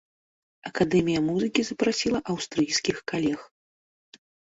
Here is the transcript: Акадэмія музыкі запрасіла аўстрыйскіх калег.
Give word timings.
Акадэмія 0.69 1.19
музыкі 1.27 1.61
запрасіла 1.67 2.19
аўстрыйскіх 2.33 2.97
калег. 3.13 3.39